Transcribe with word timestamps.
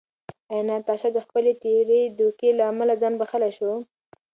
ایا 0.51 0.61
ناتاشا 0.69 1.09
د 1.13 1.19
خپلې 1.25 1.51
تېرې 1.63 2.01
دوکې 2.17 2.49
له 2.59 2.63
امله 2.71 2.93
ځان 3.01 3.13
بښلی 3.19 3.51
شو؟ 3.57 3.71